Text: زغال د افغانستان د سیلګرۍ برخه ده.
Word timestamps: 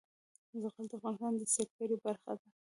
زغال 0.61 0.85
د 0.89 0.93
افغانستان 0.99 1.33
د 1.37 1.41
سیلګرۍ 1.53 1.97
برخه 2.05 2.31
ده. 2.39 2.47